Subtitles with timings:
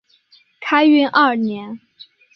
[0.61, 1.79] 开运二年。